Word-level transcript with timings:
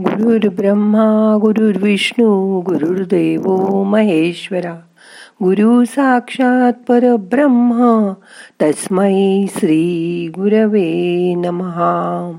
गुरुर् 0.00 0.54
ब्रह्मा 0.54 1.38
गुरुर्विष्णू 1.40 2.60
गुरुर्देव 2.60 3.82
महेश्वरा. 3.82 4.74
गुरु 5.42 5.84
साक्षात 5.84 6.72
परब्रह्म 6.88 8.12
तस्मै 8.62 9.44
श्री 9.56 10.28
गुरवे 10.28 11.34
नमहा 11.34 12.38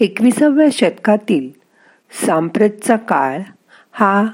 एकविसाव्या 0.00 0.68
शतकातील 0.72 1.50
सांप्रतचा 2.26 2.96
काळ 2.96 3.40
हा 3.92 4.26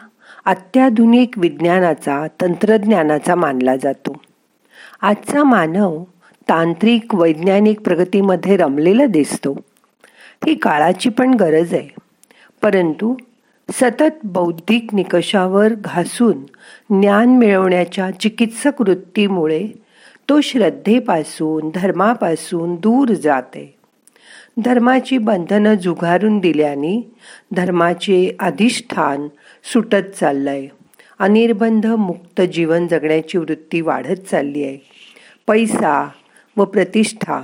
अत्याधुनिक 0.45 1.39
विज्ञानाचा 1.39 2.27
तंत्रज्ञानाचा 2.43 3.35
मानला 3.35 3.77
जातो. 3.77 4.17
आजचा 5.03 5.45
मानव 5.45 6.05
तांत्रिक 6.49 7.15
वैज्ञानिक 7.15 7.81
प्रगतीमध्ये 7.81 8.57
रमलेला 8.57 9.07
दिसतो. 9.07 9.57
ही 10.47 10.55
काळाची 10.55 11.11
पण 11.11 11.35
गरज 11.35 11.75
आहे. 11.75 11.89
परंतु 12.63 13.15
सतत 13.73 14.19
बौद्धिक 14.25 14.95
निकषावर 14.95 15.75
घासून 15.75 16.39
ज्ञान 17.01 17.37
मिळवण्याच्या 17.37 18.11
चिकित्सक 18.11 18.81
वृत्तीमुळे 18.81 19.69
तो 20.29 20.41
श्रद्धेपासून 20.41 21.71
धर्मापासून 21.75 22.75
दूर 22.75 23.09
जाते. 23.09 23.75
धर्माची 24.65 25.19
बंधनं 25.19 25.75
जुगारून 25.75 26.39
दिल्याने 26.39 27.11
धर्माचे 27.53 28.37
अधिष्ठान 28.41 29.29
सुटत 29.73 30.17
चाललंय. 30.21 30.67
अनिर्बंध 31.19 31.87
मुक्त 31.87 32.41
जीवन 32.41 32.87
जगण्याची 32.87 33.39
वृत्ती 33.39 33.81
वाढत 33.81 34.21
चालली 34.31 34.65
आहे. 34.65 34.79
पैसा 35.47 36.09
व 36.57 36.65
प्रतिष्ठा 36.65 37.43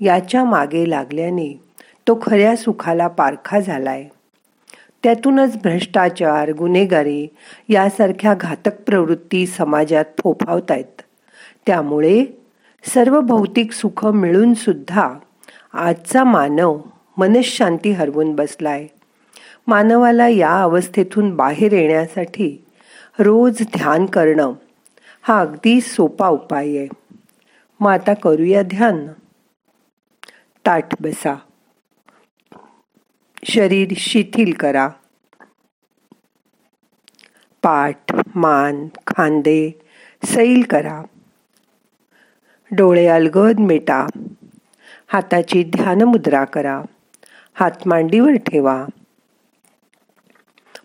याच्या 0.00 0.44
मागे 0.44 0.90
लागल्याने 0.90 1.65
तो 2.08 2.18
खऱ्या 2.22 2.56
सुखाला 2.56 3.08
पारखा 3.08 3.60
झालाय. 3.60 4.08
त्यातूनच 5.02 5.56
भ्रष्टाचार 5.56 6.52
गुन्हेगारी 6.52 7.26
यासारख्या 7.68 8.34
घातक 8.34 8.80
प्रवृत्ती 8.86 9.46
समाजात 9.46 10.04
फोफावत 10.18 10.70
आहेत 10.70 11.02
त्यामुळे 11.66 12.24
सर्व 12.94 13.20
भौतिक 13.20 13.72
सुख 13.72 14.06
मिळून 14.06 14.54
सुद्धा 14.54 15.14
आजचा 15.72 16.24
मानव 16.24 16.80
मनशांती 17.16 17.90
हरवून 17.90 18.34
बसलाय. 18.34 18.86
मानवाला 19.66 20.28
या 20.28 20.62
अवस्थेतून 20.62 21.36
बाहेर 21.36 21.72
येण्यासाठी 21.72 22.64
रोज 23.18 23.62
ध्यान 23.62 24.06
करणं 24.06 24.52
हा 25.22 25.40
अगदी 25.40 25.80
सोपा 25.80 26.28
उपाय 26.28 26.76
आहे. 26.76 26.88
मग 27.80 27.90
आता 27.90 28.14
करूया 28.14 28.62
ध्यान. 28.62 29.06
ताट 30.66 30.84
बसा. 31.00 31.34
शरीर 33.44 33.88
शिथिल 33.96 34.52
करा. 34.52 34.88
पाठ 37.62 38.14
मान 38.34 38.88
खांदे 39.06 39.70
सैल 40.24 40.62
करा. 40.62 41.02
डोळे 42.70 43.06
अलगद 43.06 43.58
मिटा. 43.58 44.06
हाताची 45.06 45.64
ध्यानमुद्रा 45.64 46.44
करा. 46.44 46.82
हात 47.54 47.88
मांडीवर 47.88 48.32
ठेवा. 48.32 48.86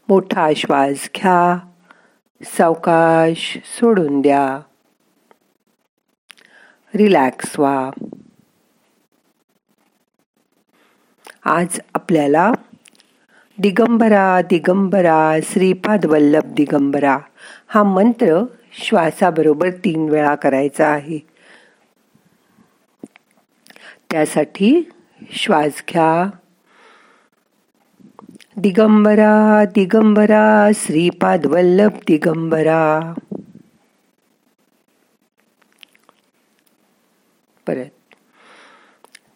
मोठा 0.10 0.50
श्वास 0.56 1.10
घ्या. 1.16 1.60
सावकाश 2.44 3.58
सोडून 3.66 4.22
द्या. 4.22 4.60
रिलॅक्स 6.96 7.60
व्हा. 7.60 7.92
आज 11.46 11.80
आपल्याला 11.94 12.52
दिगंबरा 13.58 14.42
दिगंबरा 14.42 15.38
श्रीपाद 15.44 16.06
वल्लभ 16.06 16.54
दिगंबरा 16.54 17.18
हा 17.68 17.84
मंत्र 17.84 18.46
श्वासाबरोबर 18.72 19.70
तीन 19.70 20.10
वेळा 20.10 20.36
करायचा 20.36 20.88
आहे. 20.88 21.20
त्यासाठी 24.12 24.90
श्वास 25.32 25.84
घ्या. 25.90 26.30
दिगंबरा 28.58 29.66
दिगंबरा 29.66 30.70
श्रीपाद 30.76 31.46
वल्लभ 31.46 31.92
दिगंबरा. 32.08 33.14
परत. 37.68 38.01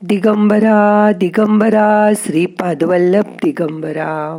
दिगंबरा 0.06 1.12
दिगंबरा, 1.12 2.14
श्रीपाद 2.14 2.84
वल्लभ 2.84 3.26
दिगंबरा। 3.26 4.38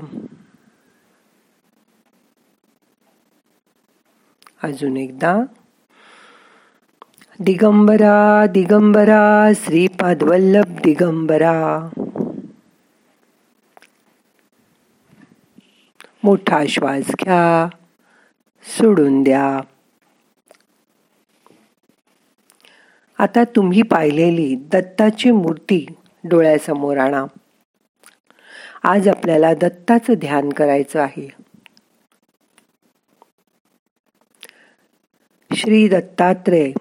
अजून 4.63 4.97
एकदा। 4.97 5.37
दिगंबरा 7.41 8.47
दिगंबरा, 8.47 9.53
श्रीपाद 9.53 10.23
वल्लभ 10.23 10.81
दिगंबरा। 10.85 11.89
मोठा 16.25 16.65
श्वास 16.69 17.05
घ्या, 17.09 17.69
सोडून 18.63 19.23
द्या। 19.23 19.61
आता 23.19 23.45
तुम्ही 23.45 23.83
पाहिलेली 23.83 24.55
दत्ताची 24.55 25.31
मूर्ती 25.31 25.87
डोळ्यासमोर 26.25 26.97
आणा. 26.97 27.25
आज 28.83 29.09
आपल्याला 29.09 29.55
दत्ताचं 29.55 30.15
ध्यान 30.15 30.51
करायचं 30.51 31.01
आहे. 31.01 31.29
श्री 35.55 35.89
दत्तात्रेय 35.89 36.73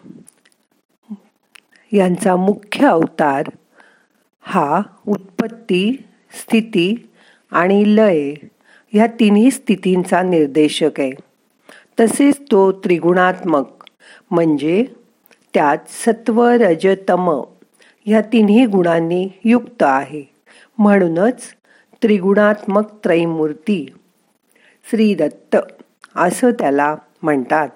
यांचा 1.92 2.36
मुख्य 2.36 2.88
अवतार 2.88 3.44
हा 4.42 4.82
उत्पत्ती 5.08 6.06
स्थिती 6.32 7.10
आणि 7.52 7.96
लय 7.96 8.34
ह्या 8.94 9.08
तिन्ही 9.08 9.52
स्थितींचा 9.52 10.22
निर्देशक 10.22 11.00
आहे. 11.00 11.12
तसेच 12.00 12.42
तो 12.52 12.72
त्रिगुणात्मक 12.72 13.66
म्हणजे 14.32 14.86
त्यात 15.56 15.78
सत्व 15.88 16.44
रजतम 16.44 17.42
ह्या 18.06 18.22
तिन्ही 18.22 18.66
गुणांनी 18.66 19.30
युक्त 19.44 19.84
आहे. 19.84 20.24
म्हणूनच 20.78 21.42
त्रिगुणात्मक 22.04 22.94
त्रैमूर्ती 23.04 23.94
श्री 24.92 25.16
दत्त 25.16 25.56
असं 26.16 26.52
त्याला 26.52 26.96
म्हणतात. 27.22 27.70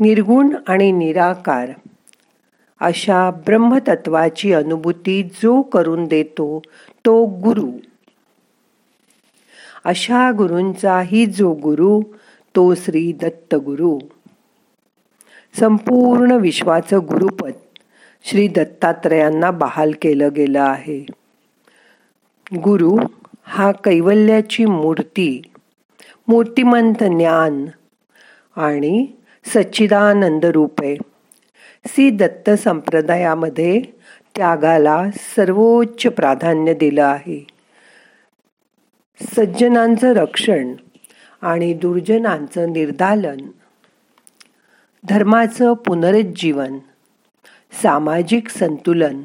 निर्गुण 0.00 0.56
आणि 0.66 0.92
निराकार 0.92 1.70
अशा 2.80 3.30
ब्रह्मतत्वाची 3.30 4.52
अनुभूती 4.52 5.22
जो 5.22 5.62
करून 5.62 6.04
देतो 6.04 6.62
तो 7.04 7.24
गुरु. 7.24 7.70
अशा 9.84 10.30
गुरूंचाही 10.30 11.26
जो 11.26 11.52
गुरु 11.52 12.00
तो 12.56 12.74
श्री 12.74 13.12
दत्त 13.12 13.54
गुरु. 13.54 13.98
संपूर्ण 15.58 16.32
विश्वाचं 16.32 16.98
गुरुपद 16.98 17.52
श्री 18.24 18.48
दत्तात्रयांना 18.48 19.50
बहाल 19.50 19.92
केलं 20.02 20.28
गेलं 20.36 20.60
आहे. 20.60 21.06
गुरु 22.56 22.96
हा 23.44 23.72
कैवल्याची 23.72 24.64
मूर्ती 24.64 25.42
मूर्तिमंत 26.28 27.04
ज्ञान 27.04 27.66
आणि 28.56 29.06
सच्चिदानंद 29.44 30.44
रूप. 30.44 30.82
आहे 30.82 30.96
श्री 31.86 32.10
दत्त 32.10 32.50
संप्रदायामध्ये 32.50 33.82
त्यागाला 34.36 35.04
सर्वोच्च 35.36 36.06
प्राधान्य 36.06 36.74
दिलं 36.74 37.04
आहे. 37.04 37.46
सज्जनांचं 39.20 40.12
रक्षण 40.12 40.72
आणि 41.42 41.72
दुर्जनांचं 41.72 42.72
निर्दालन 42.72 43.36
धर्माचं 45.08 45.74
पुनरुज्जीवन 45.74 46.78
सामाजिक 47.82 48.48
संतुलन 48.48 49.22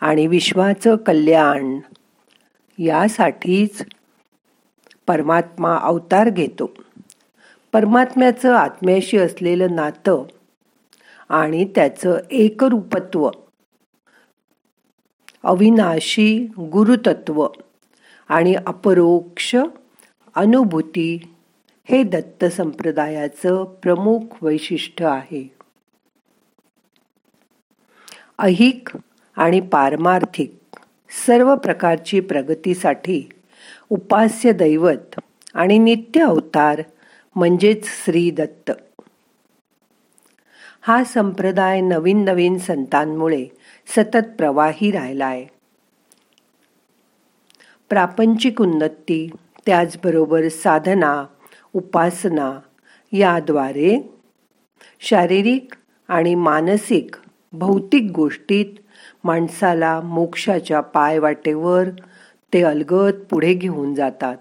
आणि 0.00 0.26
विश्वाचं 0.26 0.96
कल्याण 0.96 1.80
यासाठीच 2.78 3.82
परमात्मा 5.06 5.76
अवतार 5.76 6.28
घेतो. 6.28 6.70
परमात्म्याचं 7.72 8.54
आत्म्याशी 8.54 9.18
असलेलं 9.18 9.74
नातं 9.74 10.22
आणि 11.28 11.64
त्याचं 11.74 12.18
एकरूपत्व 12.30 13.30
अविनाशी 15.44 16.46
गुरुतत्व 16.72 17.46
आणि 18.28 18.54
अपरोक्ष 18.54 19.56
अनुभूती 20.34 21.29
हे 21.90 22.02
दत्त 22.02 22.44
संप्रदायाचं 22.44 23.64
प्रमुख 23.64 24.20
वैशिष्ट्य 24.42 25.04
आहे. 25.04 25.54
अहिक 28.38 28.88
आणि 29.36 29.60
पारमार्थिक 29.60 30.58
सर्व 31.26 31.56
प्रकारची 31.56 32.20
प्रगतीसाठी 32.20 33.28
उपास्य 33.90 34.52
दैवत 34.52 35.20
आणि 35.54 35.78
नित्य 35.78 36.24
अवतार 36.24 36.82
म्हणजेच 37.34 37.84
श्री 37.84 38.30
दत्त. 38.30 38.72
हा 40.80 41.04
संप्रदाय 41.04 41.80
नवीन 41.80 42.24
नवीन 42.24 42.58
संतांमुळे 42.58 43.46
सतत 43.86 44.26
प्रवाही 44.38 44.90
राहिलाय. 44.90 45.44
प्रापंचिक 47.88 48.60
उन्नती 48.60 49.30
त्याचबरोबर 49.66 50.48
साधना 50.48 51.24
उपासना 51.74 52.60
याद्वारे 53.12 53.98
शारीरिक 55.00 55.74
आणि 56.08 56.34
मानसिक 56.34 57.16
भौतिक 57.52 58.10
गोष्टीत 58.14 58.66
माणसाला 59.24 60.00
मोक्षाच्या 60.00 60.80
पायवाटेवर 60.80 61.88
ते 62.52 62.62
अलगद 62.62 63.14
पुढे 63.30 63.54
घेऊन 63.54 63.94
जातात. 63.94 64.36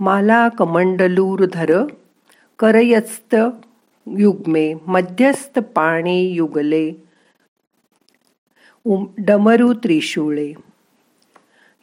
माला 0.00 0.48
कमंडलूर 0.48 1.44
धर 1.52 1.72
करयस्त 2.58 3.36
युग्मे 4.18 4.74
मध्यस्थ 4.86 5.58
पाणी 5.58 6.24
युगले 6.24 6.92
डमरू 9.18 9.72
त्रिशूळे। 9.72 10.52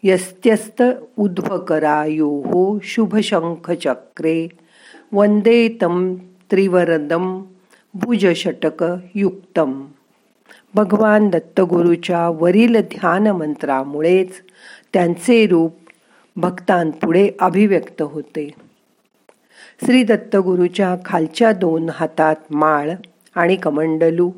यस्त्यस्त 0.03 0.81
उद्भकरायो 1.17 2.79
शुभशंखचक्रे 2.83 4.47
वंदे 5.11 5.67
तं 5.81 6.15
त्रिवरदं 6.51 7.41
भुजषटकयुक्तम। 7.93 9.85
भगवान 10.75 11.29
दत्तगुरूच्या 11.29 12.27
वरील 12.29 12.75
ध्यान 12.81 13.27
मंत्रामुळेच 13.27 14.31
त्यांचे 14.93 15.45
रूप 15.47 15.75
भक्तांपुढे 16.35 17.29
अभिव्यक्त 17.39 18.01
होते. 18.01 18.49
श्री 19.85 20.03
दत्तगुरूच्या 20.03 20.95
खालच्या 21.05 21.51
दोन 21.51 21.89
हातात 21.89 22.35
माळ 22.51 22.89
आणि 23.35 23.55
कमंडलू 23.55 24.31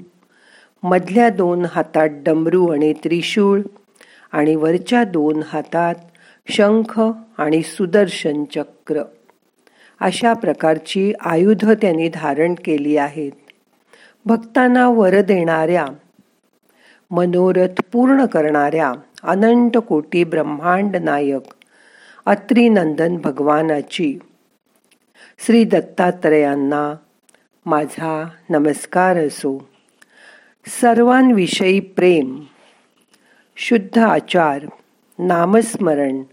मधल्या 0.83 1.30
दोन 1.30 1.65
हातात 1.65 2.10
डमरू 2.25 2.68
आणि 2.68 2.94
त्रिशूळ 2.94 3.62
आणि 4.33 4.56
वरच्या 4.56 5.03
दोन 5.03 5.41
हातात 5.45 5.95
शंख 6.50 7.01
आणि 7.38 7.62
सुदर्शन 7.63 8.44
चक्र. 8.44 9.03
अशा 10.00 10.33
प्रकारची 10.33 11.13
आयुध 11.21 11.71
त्यांनी 11.71 12.09
धारण 12.09 12.56
केली 12.65 12.97
आहेत. 12.97 13.31
भक्तांना 14.25 14.88
वर 14.88 15.21
देणाऱ्या 15.21 15.85
मनोरथ 17.12 17.81
पूर्ण 17.94 18.25
करणाऱ्या 18.25 18.91
अनंत 19.24 19.77
कोटी 19.88 20.24
ब्रह्मांड 20.24 20.95
नायक 20.95 21.53
अत्रिनंदन 22.25 23.18
भगवानाची 23.18 24.19
श्री 25.45 25.63
दत्तात्रयांना 25.63 26.95
माझा 27.65 28.27
नमस्कार 28.50 29.18
असो. 29.18 29.69
सर्वांविषयी 30.81 31.79
प्रेम 31.79 32.39
शुद्ध 33.55 34.00
आचार 34.00 34.65
नामस्मरण 35.19 36.23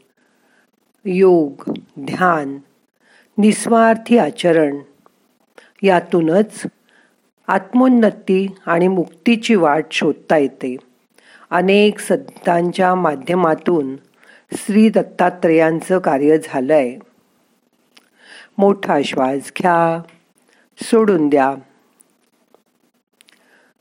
योग 1.04 1.72
ध्यान 2.00 2.58
निस्वार्थी 3.38 4.18
आचरण 4.18 4.78
यातूनच 5.82 6.62
आत्मोन्नती 7.48 8.54
आणि 8.66 8.88
मुक्तीची 8.88 9.54
वाट 9.54 9.84
शोधता 9.90 10.36
येते. 10.36 10.76
अनेक 11.50 11.98
संतांच्या 11.98 12.94
माध्यमातून 12.94 13.96
श्री 14.52 14.88
दत्तात्रयांचं 14.88 15.98
कार्य 15.98 16.38
झालं 16.44 16.74
आहे 16.74 16.98
मोठा 18.58 18.98
श्वास 19.04 19.52
घ्या 19.58 20.02
सोडून 20.82 21.28
द्या. 21.28 21.54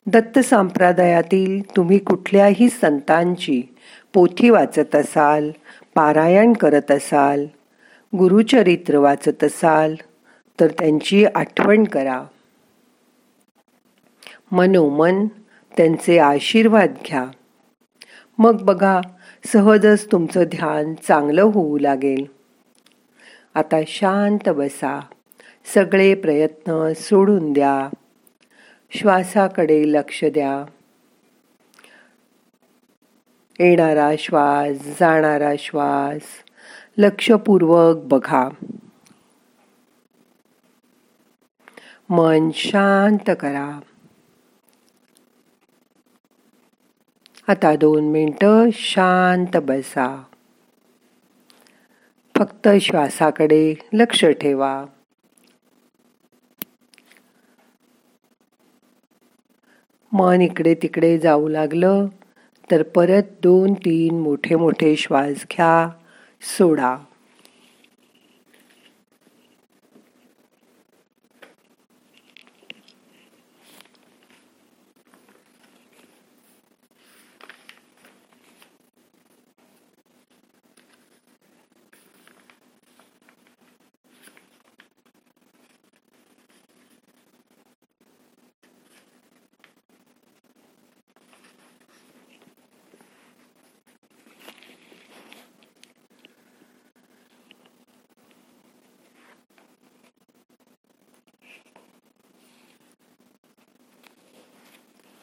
दत्त 0.08 0.40
संप्रदायातील 0.40 1.76
तुम्ही 1.76 1.98
कुठल्याही 1.98 2.70
संतांची 2.70 3.62
पोथी 4.14 4.50
वाचत 4.50 4.96
असाल 4.96 5.52
पारायण 5.96 6.54
करत 6.54 6.92
असाल 6.92 7.46
गुरुचरित्र 8.18 8.98
वाचत 8.98 9.44
असाल 9.44 9.96
तर 10.60 10.68
त्यांची 10.68 11.26
आठवण 11.26 11.84
करा. 11.84 12.24
मनोमन 14.52 15.26
त्यांचे 15.78 16.20
आशीर्वाद 16.20 16.94
घ्या. 17.08 17.26
मग 18.38 18.62
बघा 18.62 19.02
सहजच 19.46 20.12
तुमचं 20.12 20.44
ध्यान 20.44 20.94
चांगलं 21.08 21.42
होऊ 21.42 21.78
लागेल. 21.78 22.26
आता 23.56 23.82
शांत 23.88 24.50
बसा. 24.50 25.00
सगळे 25.74 26.14
प्रयत्न 26.14 26.94
सोडून 26.96 27.54
द्या. 27.54 27.90
श्वासाकडे 28.92 29.84
लक्ष 29.94 30.24
द्या. 30.24 30.66
येणारा 33.60 34.12
श्वास 34.20 35.00
जाणारा 35.00 35.52
श्वास 35.60 36.22
लक्षपूर्वक 36.98 37.96
बघा. 37.96 38.50
मन 42.10 42.50
शांत 42.54 43.36
करा. 43.40 43.80
आता 47.48 47.76
दोन 47.76 48.12
मिनटं 48.12 48.70
शांत 48.74 49.58
बसा. 49.58 50.24
फक्त 52.38 52.70
श्वासाकडे 52.82 53.76
लक्ष 53.94 54.26
ठेवा. 54.26 54.86
मन 60.14 60.42
इकडे 60.42 60.74
तिकडे 60.74 61.18
जाऊ 61.18 61.48
लागलं. 61.48 62.06
तर 62.72 62.84
परत 62.84 63.24
दोन 63.44 63.74
तीन 63.74 64.20
मोठे 64.20 64.56
मोठे 64.56 64.96
श्वास 64.96 65.46
घ्या 65.52 65.90
सोडा. 66.58 66.98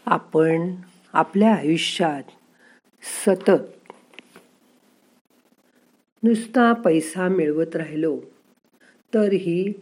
आपण 0.09 0.75
आपल्या 1.13 1.55
आयुष्यात 1.55 2.23
सतत 3.27 3.91
नुसता 6.23 6.73
पैसा 6.73 7.29
मिळवत 7.29 7.77
राहिलो 7.77 8.21
तर 9.15 9.33
ही 9.33 9.73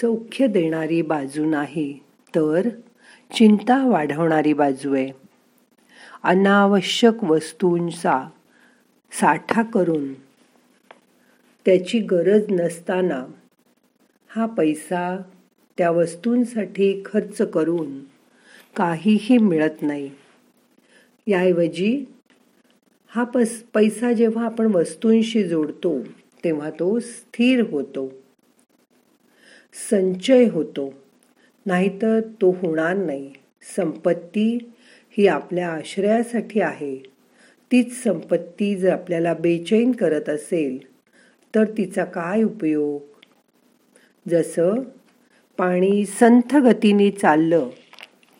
सौख्य 0.00 0.46
देणारी 0.46 1.02
बाजू 1.02 1.44
नाही 1.44 1.98
तर 2.36 2.68
चिंता 3.34 3.86
वाढवणारी 3.86 4.52
बाजू 4.52 4.94
आहे. 4.94 5.12
अनावश्यक 6.22 7.24
वस्तूंचा 7.24 8.28
साठा 9.12 9.62
करून 9.62 10.14
त्याची 11.64 11.98
गरज 11.98 12.42
नसताना 12.50 13.24
हा 14.28 14.46
पैसा 14.46 15.22
त्या 15.78 15.90
वस्तूंसाठी 15.90 17.02
खर्च 17.04 17.42
करून 17.42 18.11
काहीही 18.76 19.38
मिळत 19.38 19.82
नाही. 19.82 20.10
याऐवजी 21.26 22.04
हा 23.08 23.24
पस 23.24 23.62
पैसा 23.74 24.12
जेव्हा 24.12 24.44
आपण 24.44 24.66
वस्तूंशी 24.66 25.44
जोडतो 25.44 26.00
तेव्हा 26.44 26.70
तो 26.70 27.00
स्थिर 27.00 27.60
होतो. 27.70 28.12
संचय 29.90 30.48
होतो. 30.48 30.94
नाहीतर 31.66 32.20
तो 32.20 32.50
होणार 32.50 32.96
नाही. 32.96 33.32
संपत्ती 33.76 34.58
ही 35.18 35.26
आपल्या 35.26 35.68
आश्रयासाठी 35.68 36.60
आहे. 36.60 36.96
तीच 37.72 38.02
संपत्ती 38.02 38.76
जर 38.76 38.92
आपल्याला 38.92 39.34
बेचैन 39.34 39.92
करत 39.92 40.28
असेल 40.28 40.78
तर 41.54 41.64
तिचा 41.64 42.04
काय 42.04 42.42
उपयोग? 42.42 43.00
जसं 44.28 44.74
पाणी 45.58 46.04
संथ 46.06 46.56
गतीने 46.56 47.10
चाललं 47.10 47.68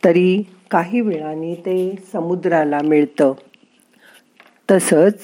तरी 0.04 0.42
काही 0.70 1.00
वेळाने 1.00 1.54
ते 1.54 2.02
समुद्राला 2.12 2.78
मिळतं. 2.84 3.32
तसंच 4.70 5.18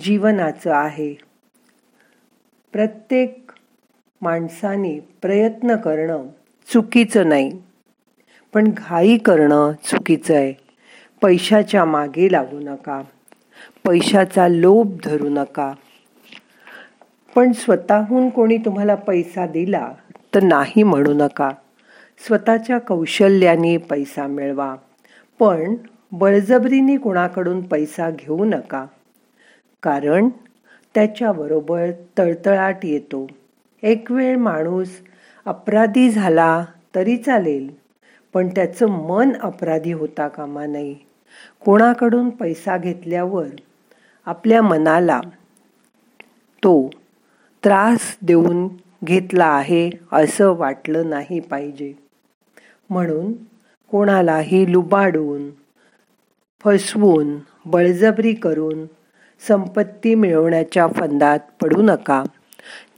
जीवनाचं 0.00 0.72
आहे. 0.72 1.14
प्रत्येक 2.72 3.52
माणसाने 4.20 5.00
प्रयत्न 5.22 5.76
करणं 5.76 6.26
चुकीचं 6.72 7.28
नाही. 7.28 7.62
पण 8.54 8.70
घाई 8.76 9.16
करणं 9.16 9.72
चुकीचं 9.84 10.34
आहे. 10.34 10.54
पैशाच्या 11.22 11.84
मागे 11.84 12.32
लागू 12.32 12.60
नका. 12.60 13.02
पैशाचा 13.84 14.48
लोभ 14.48 14.96
धरू 15.04 15.28
नका. 15.28 15.72
पण 17.34 17.52
स्वतःहून 17.52 18.28
कोणी 18.28 18.56
तुम्हाला 18.56 18.94
पैसा 18.94 19.46
दिला 19.46 19.92
तर 20.34 20.42
नाही 20.42 20.82
म्हणू 20.82 21.14
नका. 21.14 21.50
स्वतःच्या 22.18 22.78
कौशल्याने 22.78 23.76
पैसा 23.76 24.26
मिळवा. 24.26 24.74
पण 25.40 25.74
बळजबरीने 26.12 26.96
कुणाकडून 26.96 27.60
पैसा 27.62 28.10
घेऊ 28.10 28.44
नका. 28.44 28.86
कारण 29.82 30.28
त्याच्याबरोबर 30.94 31.90
तळतळाट 32.18 32.84
येतो. 32.84 33.26
एक 33.82 34.12
वेळ 34.12 34.36
माणूस 34.36 34.88
अपराधी 35.44 36.10
झाला 36.10 36.64
तरी 36.94 37.16
चालेल 37.16 37.68
पण 38.34 38.48
त्याचं 38.48 38.86
मन 38.86 39.30
अपराधी 39.42 39.92
होता 39.92 40.28
कामा 40.28 40.66
नये. 40.66 40.94
कोणाकडून 41.64 42.30
पैसा 42.30 42.76
घेतल्यावर 42.78 43.46
आपल्या 44.26 44.62
मनाला 44.62 45.20
तो 46.64 46.90
त्रास 47.64 48.16
देऊन 48.22 48.68
घेतला 49.04 49.46
आहे 49.46 49.90
असं 50.12 50.52
वाटलं 50.56 51.10
नाही 51.10 51.40
पाहिजे. 51.40 52.01
म्हणून 52.92 53.32
कोणालाही 53.90 54.72
लुबाडून 54.72 55.50
फसवून 56.64 57.36
बळजबरी 57.64 58.32
करून 58.32 58.86
संपत्ती 59.48 60.14
मिळवण्याच्या 60.14 60.86
फंदात 60.86 61.38
पडू 61.62 61.82
नका. 61.82 62.22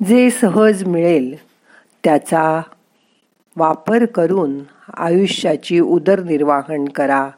जे 0.05 0.31
सहज 0.31 0.85
मिळेल 0.85 1.37
त्याचा 2.05 2.63
वापर 3.57 4.05
करून 4.05 4.59
आयुष्याची 4.97 5.81
उदरनिर्वाहन 5.81 6.85
करा. 6.85 7.31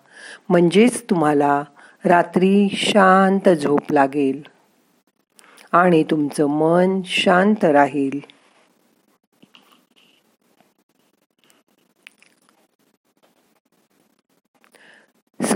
म्हणजेच 0.49 1.03
तुम्हाला 1.03 1.65
रात्री 2.05 2.69
शांत 2.73 3.49
झोप 3.49 3.93
लागेल 3.93 4.43
आणि 5.73 6.05
तुमचं 6.11 6.47
मन 6.47 7.01
शांत 7.05 7.65
राहील. 7.65 8.36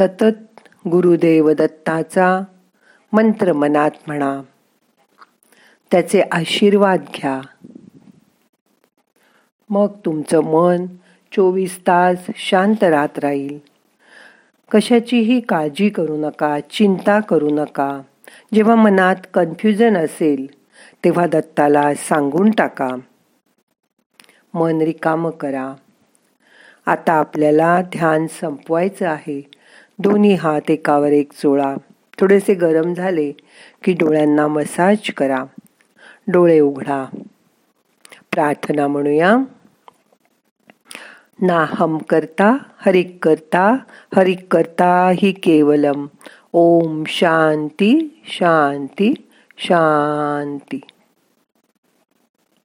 सतत 0.00 0.60
गुरुदेव 0.88 1.50
दत्ताचा 1.50 2.40
मंत्र 3.12 3.52
मनात 3.52 3.90
म्हणा. 4.06 4.40
त्याचे 5.90 6.22
आशीर्वाद 6.32 7.00
घ्या. 7.14 7.40
मग 9.70 9.86
तुमचं 10.04 10.40
मन 10.40 10.86
चोवीस 11.32 11.78
तास 11.78 12.26
शांत 12.36 12.84
राहत 12.84 13.18
राहील. 13.18 13.58
कशाचीही 14.70 15.40
काळजी 15.40 15.88
करू 15.88 16.26
नका 16.26 16.60
चिंता 16.60 17.20
करू 17.20 17.48
नका. 17.50 18.00
जेव्हा 18.54 18.74
मनात 18.74 19.16
कन्फ्युजन 19.34 19.96
असेल 19.96 20.46
तेव्हा 21.04 21.26
दत्ताला 21.26 21.94
सांगून 21.94 22.50
टाका. 22.50 22.90
मन 24.54 24.78
रिकाम 24.80 25.30
करा. 25.30 25.74
आता 26.86 27.12
आपल्याला 27.12 27.82
ध्यान 27.82 28.26
संपवायचं 28.26 29.08
आहे. 29.08 29.59
दोन्ही 30.02 30.34
हात 30.34 30.70
एकावर 30.70 31.08
एक 31.08 31.32
चोळा 31.32 31.76
थोडेसे 32.20 32.54
गरम 32.54 32.94
झाले 32.94 33.32
की 33.84 33.92
डोळ्यांना 33.92 34.46
मसाज 34.46 35.10
करा. 35.10 35.44
डोळे 36.28 36.60
उघडा. 36.60 37.04
प्रार्थना 38.32 38.86
म्हणूया. 38.86 39.36
ना 41.42 41.66
हम 41.68 41.98
करता 41.98 42.56
हरिक 42.76 43.18
करता 43.22 43.76
हरिक 44.16 44.46
करता 44.50 45.12
ही 45.14 45.32
केवलम. 45.32 46.06
ओम 46.52 47.04
शांती 47.06 48.22
शांती 48.26 49.14
शांती. 49.58 50.80